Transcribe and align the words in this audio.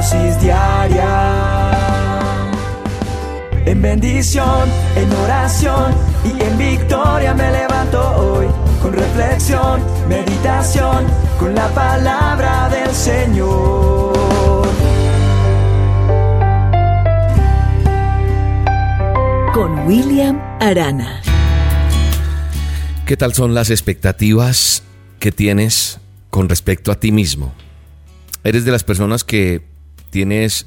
dosis 0.00 0.40
diaria. 0.40 1.72
En 3.66 3.82
bendición, 3.82 4.66
en 4.96 5.12
oración 5.24 5.94
y 6.24 6.42
en 6.42 6.56
victoria 6.56 7.34
me 7.34 7.50
levanto 7.52 8.00
hoy. 8.16 8.46
Con 8.80 8.94
reflexión, 8.94 9.82
meditación, 10.08 11.04
con 11.38 11.54
la 11.54 11.68
palabra 11.68 12.70
del 12.70 12.90
Señor. 12.94 14.66
Con 19.52 19.86
William 19.86 20.40
Arana. 20.60 21.20
¿Qué 23.04 23.18
tal 23.18 23.34
son 23.34 23.52
las 23.52 23.68
expectativas 23.68 24.82
que 25.18 25.30
tienes 25.30 26.00
con 26.30 26.48
respecto 26.48 26.90
a 26.90 26.94
ti 26.94 27.12
mismo? 27.12 27.52
¿Eres 28.44 28.64
de 28.64 28.72
las 28.72 28.84
personas 28.84 29.24
que 29.24 29.69
tienes 30.10 30.66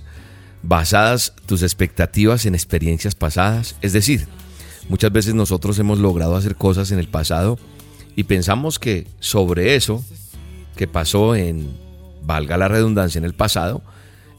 basadas 0.62 1.34
tus 1.46 1.62
expectativas 1.62 2.46
en 2.46 2.56
experiencias 2.56 3.16
pasadas? 3.16 3.76
Es 3.82 3.94
decir, 3.94 4.28
muchas 4.90 5.12
veces 5.12 5.34
nosotros 5.36 5.78
hemos 5.80 6.00
logrado 6.00 6.36
hacer 6.36 6.56
cosas 6.56 6.92
en 6.92 7.00
el 7.00 7.08
pasado 7.08 7.60
y 8.16 8.24
pensamos 8.24 8.80
que 8.80 9.08
sobre 9.20 9.76
eso 9.76 10.04
que 10.76 10.88
pasó 10.88 11.36
en, 11.36 11.76
valga 12.24 12.58
la 12.58 12.68
redundancia, 12.68 13.20
en 13.20 13.26
el 13.26 13.34
pasado, 13.34 13.84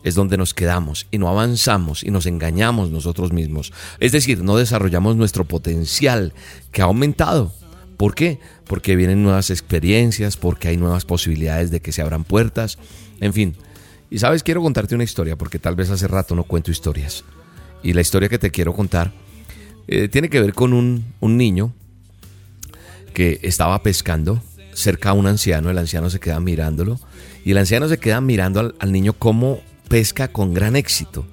es 0.05 0.15
donde 0.15 0.37
nos 0.37 0.53
quedamos 0.53 1.07
y 1.11 1.19
no 1.19 1.29
avanzamos 1.29 2.05
y 2.05 2.11
nos 2.11 2.27
engañamos 2.27 2.91
nosotros 2.91 3.33
mismos. 3.33 3.73
Es 4.01 4.13
decir, 4.13 4.45
no 4.45 4.57
desarrollamos 4.57 5.17
nuestro 5.17 5.45
potencial 5.45 6.35
que 6.73 6.83
ha 6.83 6.87
aumentado. 6.87 7.53
¿Por 7.97 8.15
qué? 8.15 8.39
Porque 8.67 8.97
vienen 8.97 9.23
nuevas 9.23 9.51
experiencias, 9.51 10.37
porque 10.37 10.69
hay 10.69 10.77
nuevas 10.77 11.05
posibilidades 11.05 11.71
de 11.71 11.81
que 11.81 11.93
se 11.93 12.03
abran 12.03 12.25
puertas, 12.25 12.79
en 13.21 13.33
fin. 13.33 13.57
Y 14.15 14.21
sabes, 14.21 14.45
quiero 14.45 14.63
contarte 14.63 14.95
una 14.95 15.03
historia, 15.03 15.35
porque 15.35 15.59
tal 15.59 15.75
vez 15.75 15.91
hace 15.91 16.07
rato 16.07 16.37
no 16.37 16.45
cuento 16.45 16.71
historias. 16.71 17.25
Y 17.83 17.95
la 17.95 18.01
historia 18.01 18.29
que 18.29 18.39
te 18.39 18.53
quiero 18.53 18.73
contar 18.73 19.11
eh, 19.89 20.07
tiene 20.07 20.31
que 20.31 20.41
ver 20.41 20.55
con 20.55 20.73
un, 20.73 21.05
niño 21.21 21.73
que 23.13 23.41
estaba 23.43 23.83
pescando 23.83 24.41
cerca 24.73 25.11
a 25.11 25.13
un 25.15 25.27
anciano, 25.27 25.69
el 25.69 25.79
anciano 25.79 26.11
se 26.11 26.21
queda 26.21 26.39
mirándolo, 26.39 27.01
y 27.45 27.51
el 27.51 27.59
anciano 27.59 27.89
se 27.89 27.99
queda 27.99 28.21
mirando 28.21 28.73
al, 28.79 28.93
niño 28.93 29.15
como 29.15 29.59
pesca 29.89 30.29
con 30.29 30.55
gran 30.55 30.77
éxito. 30.77 31.27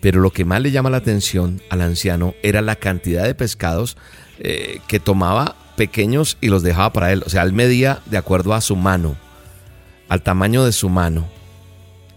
Pero 0.00 0.20
lo 0.20 0.30
que 0.30 0.44
más 0.44 0.60
le 0.60 0.70
llama 0.70 0.90
la 0.90 0.98
atención 0.98 1.60
al 1.70 1.80
anciano 1.80 2.34
era 2.44 2.62
la 2.62 2.76
cantidad 2.76 3.24
de 3.24 3.34
pescados 3.34 3.96
eh, 4.38 4.78
que 4.86 5.00
tomaba 5.00 5.56
pequeños 5.74 6.38
y 6.40 6.50
los 6.50 6.62
dejaba 6.62 6.92
para 6.92 7.10
él. 7.10 7.24
O 7.26 7.30
sea, 7.30 7.42
él 7.42 7.52
medía 7.52 8.00
de 8.06 8.16
acuerdo 8.16 8.54
a 8.54 8.60
su 8.60 8.76
mano, 8.76 9.16
al 10.08 10.22
tamaño 10.22 10.64
de 10.64 10.70
su 10.70 10.88
mano. 10.88 11.34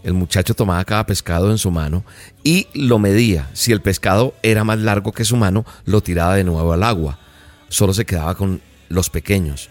El 0.02 0.14
muchacho 0.14 0.54
tomaba 0.54 0.84
cada 0.84 1.06
pescado 1.06 1.50
en 1.50 1.58
su 1.58 1.70
mano 1.70 2.04
y 2.42 2.68
lo 2.74 2.98
medía. 2.98 3.50
Si 3.52 3.72
el 3.72 3.82
pescado 3.82 4.34
era 4.42 4.64
más 4.64 4.78
largo 4.78 5.12
que 5.12 5.24
su 5.24 5.36
mano, 5.36 5.64
lo 5.84 6.02
tiraba 6.02 6.36
de 6.36 6.44
nuevo 6.44 6.72
al 6.72 6.82
agua. 6.82 7.18
Solo 7.68 7.92
se 7.92 8.06
quedaba 8.06 8.34
con 8.34 8.60
los 8.88 9.10
pequeños. 9.10 9.68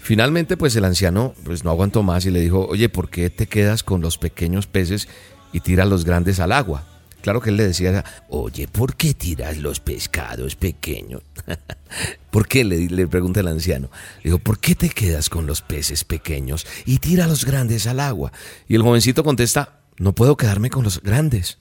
Finalmente, 0.00 0.56
pues 0.56 0.74
el 0.76 0.84
anciano 0.84 1.34
pues 1.44 1.64
no 1.64 1.70
aguantó 1.70 2.02
más 2.02 2.24
y 2.26 2.30
le 2.30 2.40
dijo, 2.40 2.66
oye, 2.66 2.88
¿por 2.88 3.10
qué 3.10 3.28
te 3.28 3.46
quedas 3.48 3.82
con 3.82 4.00
los 4.00 4.18
pequeños 4.18 4.66
peces 4.66 5.08
y 5.52 5.60
tiras 5.60 5.88
los 5.88 6.04
grandes 6.04 6.40
al 6.40 6.52
agua? 6.52 6.84
Claro 7.26 7.40
que 7.40 7.50
él 7.50 7.56
le 7.56 7.66
decía, 7.66 8.04
oye, 8.28 8.68
¿por 8.68 8.94
qué 8.94 9.12
tiras 9.12 9.58
los 9.58 9.80
pescados 9.80 10.54
pequeños? 10.54 11.22
¿Por 12.30 12.46
qué? 12.46 12.62
Le, 12.62 13.08
pregunta 13.08 13.40
el 13.40 13.48
anciano. 13.48 13.90
Le 14.18 14.30
digo, 14.30 14.38
¿por 14.38 14.60
qué 14.60 14.76
te 14.76 14.90
quedas 14.90 15.28
con 15.28 15.44
los 15.44 15.60
peces 15.60 16.04
pequeños 16.04 16.64
y 16.84 16.98
tira 16.98 17.26
los 17.26 17.44
grandes 17.44 17.88
al 17.88 17.98
agua? 17.98 18.30
Y 18.68 18.76
el 18.76 18.82
jovencito 18.82 19.24
contesta, 19.24 19.80
no 19.98 20.14
puedo 20.14 20.36
quedarme 20.36 20.70
con 20.70 20.84
los 20.84 21.02
grandes. 21.02 21.58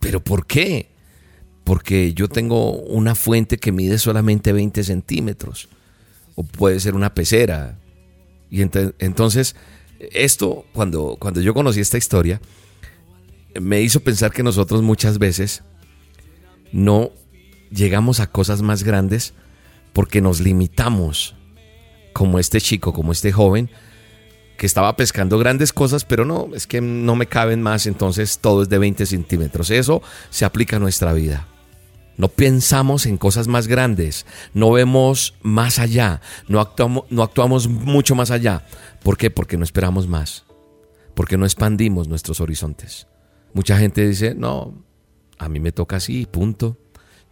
¿Pero 0.00 0.24
por 0.24 0.46
qué? 0.46 0.88
Porque 1.62 2.14
yo 2.14 2.28
tengo 2.28 2.72
una 2.78 3.14
fuente 3.14 3.58
que 3.58 3.70
mide 3.70 3.98
solamente 3.98 4.54
20 4.54 4.82
centímetros. 4.82 5.68
O 6.36 6.42
puede 6.42 6.80
ser 6.80 6.94
una 6.94 7.12
pecera. 7.12 7.78
Y 8.48 8.62
entonces, 8.62 9.56
esto, 9.98 10.64
cuando, 10.72 11.18
cuando 11.20 11.42
yo 11.42 11.52
conocí 11.52 11.80
esta 11.80 11.98
historia, 11.98 12.40
me 13.60 13.80
hizo 13.80 14.00
pensar 14.00 14.32
que 14.32 14.42
nosotros 14.42 14.82
muchas 14.82 15.18
veces 15.18 15.62
no 16.72 17.10
llegamos 17.70 18.20
a 18.20 18.30
cosas 18.30 18.62
más 18.62 18.82
grandes 18.82 19.34
porque 19.92 20.20
nos 20.20 20.40
limitamos, 20.40 21.34
como 22.12 22.38
este 22.38 22.60
chico, 22.60 22.92
como 22.92 23.12
este 23.12 23.32
joven, 23.32 23.70
que 24.56 24.66
estaba 24.66 24.96
pescando 24.96 25.38
grandes 25.38 25.72
cosas, 25.72 26.04
pero 26.04 26.24
no, 26.24 26.50
es 26.54 26.66
que 26.66 26.80
no 26.80 27.16
me 27.16 27.26
caben 27.26 27.62
más, 27.62 27.86
entonces 27.86 28.38
todo 28.38 28.62
es 28.62 28.68
de 28.68 28.78
20 28.78 29.06
centímetros. 29.06 29.70
Eso 29.70 30.02
se 30.30 30.44
aplica 30.44 30.76
a 30.76 30.80
nuestra 30.80 31.12
vida. 31.12 31.48
No 32.16 32.28
pensamos 32.28 33.06
en 33.06 33.16
cosas 33.16 33.48
más 33.48 33.66
grandes, 33.66 34.26
no 34.52 34.70
vemos 34.70 35.34
más 35.42 35.78
allá, 35.78 36.20
no 36.46 36.60
actuamos, 36.60 37.04
no 37.10 37.22
actuamos 37.22 37.68
mucho 37.68 38.14
más 38.14 38.30
allá. 38.30 38.66
¿Por 39.02 39.16
qué? 39.16 39.30
Porque 39.30 39.56
no 39.56 39.64
esperamos 39.64 40.06
más, 40.06 40.44
porque 41.14 41.38
no 41.38 41.46
expandimos 41.46 42.08
nuestros 42.08 42.40
horizontes. 42.40 43.06
Mucha 43.54 43.78
gente 43.78 44.06
dice, 44.06 44.34
no, 44.34 44.84
a 45.38 45.48
mí 45.48 45.60
me 45.60 45.72
toca 45.72 45.96
así, 45.96 46.26
punto. 46.26 46.78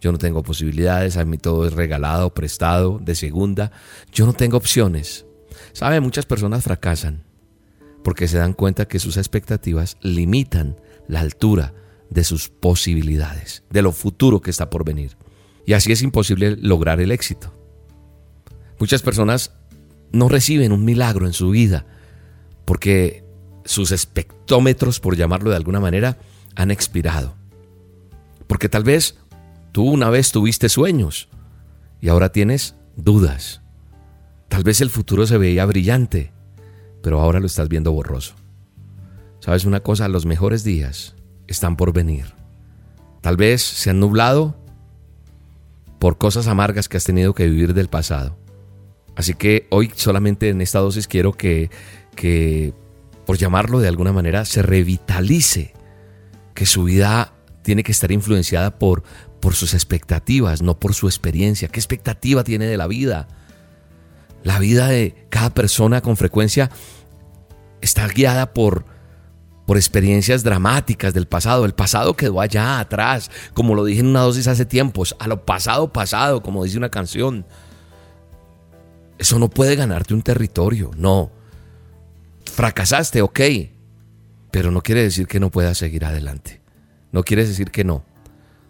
Yo 0.00 0.12
no 0.12 0.18
tengo 0.18 0.42
posibilidades, 0.42 1.16
a 1.16 1.24
mí 1.24 1.36
todo 1.36 1.66
es 1.66 1.74
regalado, 1.74 2.32
prestado, 2.32 2.98
de 2.98 3.14
segunda. 3.14 3.70
Yo 4.12 4.26
no 4.26 4.32
tengo 4.32 4.56
opciones. 4.56 5.26
¿Sabe? 5.72 6.00
Muchas 6.00 6.26
personas 6.26 6.64
fracasan 6.64 7.24
porque 8.02 8.28
se 8.28 8.38
dan 8.38 8.54
cuenta 8.54 8.88
que 8.88 8.98
sus 8.98 9.16
expectativas 9.16 9.96
limitan 10.00 10.76
la 11.06 11.20
altura 11.20 11.74
de 12.08 12.24
sus 12.24 12.48
posibilidades, 12.48 13.62
de 13.70 13.82
lo 13.82 13.92
futuro 13.92 14.40
que 14.40 14.50
está 14.50 14.70
por 14.70 14.84
venir. 14.84 15.16
Y 15.66 15.74
así 15.74 15.92
es 15.92 16.02
imposible 16.02 16.56
lograr 16.56 17.00
el 17.00 17.12
éxito. 17.12 17.52
Muchas 18.78 19.02
personas 19.02 19.52
no 20.12 20.28
reciben 20.28 20.72
un 20.72 20.84
milagro 20.84 21.26
en 21.26 21.32
su 21.32 21.50
vida 21.50 21.86
porque 22.64 23.24
sus 23.70 23.92
espectómetros, 23.92 24.98
por 24.98 25.14
llamarlo 25.14 25.50
de 25.50 25.54
alguna 25.54 25.78
manera, 25.78 26.18
han 26.56 26.72
expirado. 26.72 27.36
Porque 28.48 28.68
tal 28.68 28.82
vez 28.82 29.14
tú 29.70 29.84
una 29.84 30.10
vez 30.10 30.32
tuviste 30.32 30.68
sueños 30.68 31.28
y 32.00 32.08
ahora 32.08 32.32
tienes 32.32 32.74
dudas. 32.96 33.62
Tal 34.48 34.64
vez 34.64 34.80
el 34.80 34.90
futuro 34.90 35.24
se 35.24 35.38
veía 35.38 35.66
brillante, 35.66 36.32
pero 37.00 37.20
ahora 37.20 37.38
lo 37.38 37.46
estás 37.46 37.68
viendo 37.68 37.92
borroso. 37.92 38.34
¿Sabes 39.38 39.64
una 39.64 39.78
cosa? 39.78 40.08
Los 40.08 40.26
mejores 40.26 40.64
días 40.64 41.14
están 41.46 41.76
por 41.76 41.92
venir. 41.92 42.34
Tal 43.20 43.36
vez 43.36 43.62
se 43.62 43.90
han 43.90 44.00
nublado 44.00 44.56
por 46.00 46.18
cosas 46.18 46.48
amargas 46.48 46.88
que 46.88 46.96
has 46.96 47.04
tenido 47.04 47.34
que 47.34 47.46
vivir 47.46 47.72
del 47.72 47.86
pasado. 47.86 48.36
Así 49.14 49.34
que 49.34 49.68
hoy 49.70 49.92
solamente 49.94 50.48
en 50.48 50.60
esta 50.60 50.80
dosis 50.80 51.06
quiero 51.06 51.34
que, 51.34 51.70
que 52.16 52.74
por 53.30 53.38
llamarlo 53.38 53.78
de 53.78 53.86
alguna 53.86 54.12
manera, 54.12 54.44
se 54.44 54.60
revitalice, 54.60 55.72
que 56.52 56.66
su 56.66 56.82
vida 56.82 57.32
tiene 57.62 57.84
que 57.84 57.92
estar 57.92 58.10
influenciada 58.10 58.76
por, 58.76 59.04
por 59.38 59.54
sus 59.54 59.72
expectativas, 59.72 60.62
no 60.62 60.80
por 60.80 60.94
su 60.94 61.06
experiencia. 61.06 61.68
¿Qué 61.68 61.78
expectativa 61.78 62.42
tiene 62.42 62.66
de 62.66 62.76
la 62.76 62.88
vida? 62.88 63.28
La 64.42 64.58
vida 64.58 64.88
de 64.88 65.28
cada 65.28 65.50
persona 65.50 66.00
con 66.00 66.16
frecuencia 66.16 66.72
está 67.80 68.08
guiada 68.08 68.52
por, 68.52 68.84
por 69.64 69.76
experiencias 69.76 70.42
dramáticas 70.42 71.14
del 71.14 71.28
pasado. 71.28 71.64
El 71.66 71.74
pasado 71.74 72.16
quedó 72.16 72.40
allá 72.40 72.80
atrás, 72.80 73.30
como 73.54 73.76
lo 73.76 73.84
dije 73.84 74.00
en 74.00 74.08
una 74.08 74.22
dosis 74.22 74.48
hace 74.48 74.66
tiempos, 74.66 75.14
a 75.20 75.28
lo 75.28 75.44
pasado 75.44 75.92
pasado, 75.92 76.42
como 76.42 76.64
dice 76.64 76.78
una 76.78 76.90
canción. 76.90 77.46
Eso 79.18 79.38
no 79.38 79.48
puede 79.48 79.76
ganarte 79.76 80.14
un 80.14 80.22
territorio, 80.22 80.90
no. 80.96 81.30
Fracasaste, 82.60 83.22
ok, 83.22 83.40
pero 84.50 84.70
no 84.70 84.82
quiere 84.82 85.02
decir 85.02 85.26
que 85.26 85.40
no 85.40 85.50
puedas 85.50 85.78
seguir 85.78 86.04
adelante. 86.04 86.60
No 87.10 87.22
quiere 87.22 87.46
decir 87.46 87.70
que 87.70 87.84
no. 87.84 88.04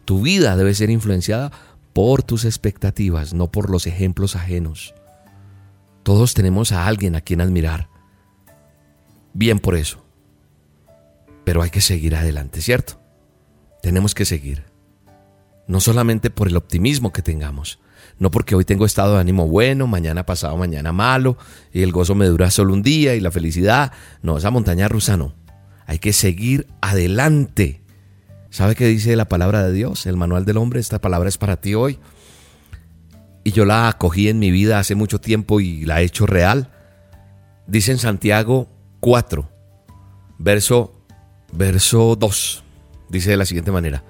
Tu 0.05 0.23
vida 0.23 0.56
debe 0.56 0.75
ser 0.75 0.91
influenciada 0.91 1.50
por 1.93 2.23
tus 2.23 2.44
expectativas, 2.44 3.35
no 3.35 3.50
por 3.50 3.69
los 3.69 3.88
ejemplos 3.88 4.37
ajenos. 4.37 4.94
Todos 6.05 6.35
tenemos 6.35 6.70
a 6.70 6.87
alguien 6.87 7.17
a 7.17 7.20
quien 7.20 7.41
admirar. 7.41 7.88
Bien 9.32 9.59
por 9.59 9.75
eso. 9.75 10.05
Pero 11.43 11.61
hay 11.61 11.70
que 11.70 11.81
seguir 11.81 12.14
adelante, 12.14 12.61
¿cierto? 12.61 13.00
Tenemos 13.82 14.14
que 14.14 14.25
seguir. 14.25 14.67
No 15.67 15.81
solamente 15.81 16.31
por 16.31 16.47
el 16.47 16.56
optimismo 16.56 17.12
que 17.12 17.23
tengamos, 17.23 17.81
no 18.20 18.31
porque 18.31 18.55
hoy 18.55 18.64
tengo 18.64 18.84
estado 18.84 19.14
de 19.14 19.20
ánimo 19.20 19.49
bueno, 19.49 19.87
mañana 19.87 20.25
pasado, 20.26 20.56
mañana 20.56 20.93
malo, 20.93 21.38
y 21.72 21.82
el 21.82 21.90
gozo 21.90 22.14
me 22.14 22.26
dura 22.26 22.50
solo 22.50 22.75
un 22.75 22.82
día 22.82 23.14
y 23.14 23.20
la 23.20 23.32
felicidad. 23.32 23.93
No, 24.22 24.37
esa 24.37 24.50
montaña 24.50 24.87
rusa 24.88 25.17
no. 25.17 25.34
Hay 25.87 25.99
que 25.99 26.12
seguir 26.12 26.69
adelante. 26.82 27.81
¿Sabe 28.50 28.75
qué 28.75 28.87
dice 28.87 29.17
la 29.17 29.25
palabra 29.25 29.64
de 29.64 29.72
Dios? 29.72 30.05
El 30.05 30.19
manual 30.19 30.44
del 30.44 30.58
hombre, 30.58 30.81
esta 30.81 31.00
palabra 31.00 31.31
es 31.31 31.38
para 31.38 31.56
ti 31.62 31.75
hoy. 31.75 31.99
Y 33.43 33.52
yo 33.52 33.64
la 33.64 33.88
acogí 33.88 34.28
en 34.28 34.38
mi 34.38 34.50
vida 34.50 34.78
hace 34.78 34.94
mucho 34.94 35.19
tiempo 35.19 35.61
y 35.61 35.87
la 35.87 36.02
he 36.02 36.05
hecho 36.05 36.26
real. 36.26 36.70
Dice 37.66 37.90
en 37.90 37.99
Santiago 37.99 38.69
4, 39.00 39.50
verso 40.38 41.00
verso 41.52 42.16
2. 42.16 42.64
Dice 43.08 43.31
de 43.31 43.37
la 43.38 43.46
siguiente 43.46 43.73
manera. 43.73 44.05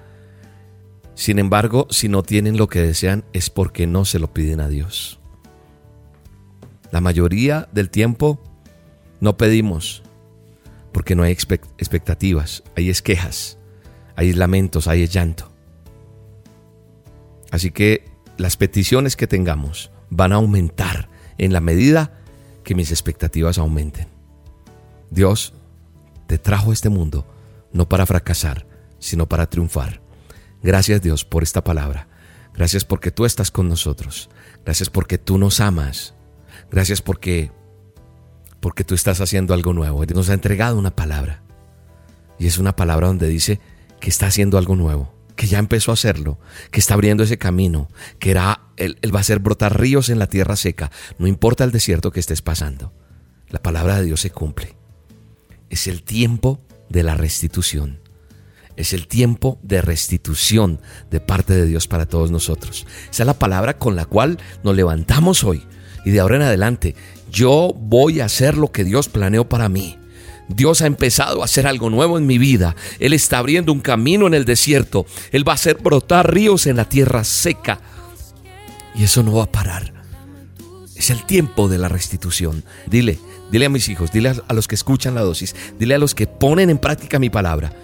Sin 1.20 1.38
embargo, 1.38 1.86
si 1.90 2.08
no 2.08 2.22
tienen 2.22 2.56
lo 2.56 2.68
que 2.68 2.80
desean 2.80 3.26
es 3.34 3.50
porque 3.50 3.86
no 3.86 4.06
se 4.06 4.18
lo 4.18 4.32
piden 4.32 4.58
a 4.58 4.68
Dios. 4.68 5.20
La 6.92 7.02
mayoría 7.02 7.68
del 7.72 7.90
tiempo 7.90 8.40
no 9.20 9.36
pedimos 9.36 10.02
porque 10.92 11.14
no 11.14 11.22
hay 11.22 11.32
expectativas, 11.32 12.62
hay 12.74 12.90
quejas, 12.94 13.58
hay 14.16 14.32
lamentos, 14.32 14.88
hay 14.88 15.06
llanto. 15.08 15.52
Así 17.50 17.70
que 17.70 18.08
las 18.38 18.56
peticiones 18.56 19.14
que 19.14 19.26
tengamos 19.26 19.90
van 20.08 20.32
a 20.32 20.36
aumentar 20.36 21.10
en 21.36 21.52
la 21.52 21.60
medida 21.60 22.18
que 22.64 22.74
mis 22.74 22.92
expectativas 22.92 23.58
aumenten. 23.58 24.08
Dios 25.10 25.52
te 26.26 26.38
trajo 26.38 26.70
a 26.70 26.72
este 26.72 26.88
mundo 26.88 27.26
no 27.74 27.90
para 27.90 28.06
fracasar, 28.06 28.66
sino 28.98 29.28
para 29.28 29.50
triunfar. 29.50 30.00
Gracias 30.62 31.02
Dios 31.02 31.24
por 31.24 31.42
esta 31.42 31.64
palabra. 31.64 32.08
Gracias 32.54 32.84
porque 32.84 33.10
tú 33.10 33.24
estás 33.24 33.50
con 33.50 33.68
nosotros. 33.68 34.28
Gracias 34.64 34.90
porque 34.90 35.18
tú 35.18 35.38
nos 35.38 35.60
amas. 35.60 36.14
Gracias 36.70 37.02
porque 37.02 37.52
porque 38.60 38.84
tú 38.84 38.94
estás 38.94 39.20
haciendo 39.20 39.54
algo 39.54 39.72
nuevo. 39.72 40.04
Nos 40.04 40.28
ha 40.28 40.34
entregado 40.34 40.78
una 40.78 40.94
palabra. 40.94 41.42
Y 42.38 42.46
es 42.46 42.58
una 42.58 42.76
palabra 42.76 43.08
donde 43.08 43.28
dice 43.28 43.60
que 44.00 44.10
está 44.10 44.26
haciendo 44.26 44.58
algo 44.58 44.76
nuevo, 44.76 45.14
que 45.36 45.46
ya 45.46 45.58
empezó 45.58 45.90
a 45.90 45.94
hacerlo, 45.94 46.38
que 46.70 46.80
está 46.80 46.94
abriendo 46.94 47.22
ese 47.22 47.38
camino, 47.38 47.88
que 48.18 48.30
era, 48.30 48.62
él 48.76 48.96
va 49.14 49.18
a 49.18 49.20
hacer 49.20 49.40
brotar 49.40 49.78
ríos 49.78 50.08
en 50.08 50.18
la 50.18 50.26
tierra 50.26 50.56
seca, 50.56 50.90
no 51.18 51.26
importa 51.26 51.64
el 51.64 51.70
desierto 51.70 52.12
que 52.12 52.20
estés 52.20 52.40
pasando. 52.40 52.94
La 53.48 53.60
palabra 53.62 53.96
de 53.96 54.04
Dios 54.04 54.20
se 54.20 54.30
cumple. 54.30 54.76
Es 55.68 55.86
el 55.86 56.02
tiempo 56.02 56.60
de 56.88 57.02
la 57.02 57.14
restitución. 57.14 58.00
Es 58.80 58.94
el 58.94 59.06
tiempo 59.06 59.58
de 59.62 59.82
restitución 59.82 60.80
de 61.10 61.20
parte 61.20 61.52
de 61.52 61.66
Dios 61.66 61.86
para 61.86 62.06
todos 62.06 62.30
nosotros. 62.30 62.86
Esa 63.10 63.24
es 63.24 63.26
la 63.26 63.38
palabra 63.38 63.76
con 63.76 63.94
la 63.94 64.06
cual 64.06 64.38
nos 64.64 64.74
levantamos 64.74 65.44
hoy. 65.44 65.62
Y 66.06 66.12
de 66.12 66.20
ahora 66.20 66.36
en 66.36 66.42
adelante, 66.42 66.94
yo 67.30 67.74
voy 67.76 68.20
a 68.20 68.24
hacer 68.24 68.56
lo 68.56 68.72
que 68.72 68.84
Dios 68.84 69.10
planeó 69.10 69.46
para 69.46 69.68
mí. 69.68 69.98
Dios 70.48 70.80
ha 70.80 70.86
empezado 70.86 71.42
a 71.42 71.44
hacer 71.44 71.66
algo 71.66 71.90
nuevo 71.90 72.16
en 72.16 72.26
mi 72.26 72.38
vida. 72.38 72.74
Él 73.00 73.12
está 73.12 73.36
abriendo 73.36 73.70
un 73.70 73.80
camino 73.80 74.26
en 74.26 74.32
el 74.32 74.46
desierto. 74.46 75.04
Él 75.30 75.46
va 75.46 75.52
a 75.52 75.56
hacer 75.56 75.76
brotar 75.76 76.32
ríos 76.32 76.66
en 76.66 76.76
la 76.76 76.86
tierra 76.86 77.22
seca. 77.24 77.82
Y 78.94 79.04
eso 79.04 79.22
no 79.22 79.34
va 79.34 79.44
a 79.44 79.52
parar. 79.52 79.92
Es 80.96 81.10
el 81.10 81.26
tiempo 81.26 81.68
de 81.68 81.76
la 81.76 81.88
restitución. 81.88 82.64
Dile, 82.86 83.18
dile 83.52 83.66
a 83.66 83.70
mis 83.70 83.90
hijos, 83.90 84.10
dile 84.10 84.32
a 84.48 84.54
los 84.54 84.66
que 84.66 84.74
escuchan 84.74 85.14
la 85.14 85.20
dosis, 85.20 85.54
dile 85.78 85.96
a 85.96 85.98
los 85.98 86.14
que 86.14 86.26
ponen 86.26 86.70
en 86.70 86.78
práctica 86.78 87.18
mi 87.18 87.28
palabra. 87.28 87.74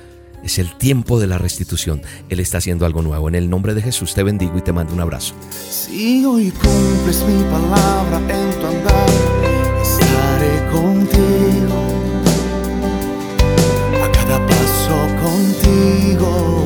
Es 0.47 0.61
el 0.61 0.77
tiempo 0.77 1.19
de 1.19 1.27
la 1.27 1.39
restitución. 1.39 2.03
Él 2.29 2.39
está 2.39 2.59
haciendo 2.59 2.87
algo 2.87 3.03
nuevo. 3.03 3.29
En 3.29 3.35
el 3.35 3.51
nombre 3.51 3.75
de 3.75 3.83
Jesús 3.83 4.15
te 4.15 4.23
bendigo 4.23 4.57
y 4.57 4.63
te 4.63 4.73
mando 4.73 4.95
un 4.95 5.01
abrazo. 5.01 5.35
Si 5.51 6.25
hoy 6.25 6.53
cumples 6.53 7.25
mi 7.25 7.43
palabra 7.51 8.19
en 8.19 8.61
tu 8.61 8.67
andar, 8.69 9.11
estaré 9.83 10.71
contigo. 10.71 11.75
A 14.05 14.13
cada 14.13 14.47
paso 14.47 14.97
contigo. 15.21 16.66